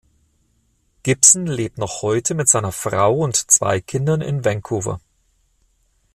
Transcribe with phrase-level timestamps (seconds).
[1.03, 4.99] Gibson lebt noch heute mit seiner Frau und zwei Kindern in Vancouver.